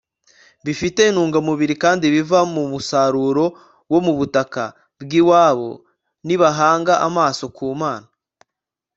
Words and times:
bifite 0.65 0.99
intungamubiri 1.05 1.75
kandi 1.83 2.05
biva 2.13 2.39
mu 2.53 2.63
musaruro 2.71 3.45
wo 3.91 3.99
mu 4.05 4.13
butaka 4.19 4.63
bw'iwabo. 5.01 5.71
nibahanga 6.25 6.93
amaso 7.07 7.45
ku 7.55 7.65
mana 7.81 8.07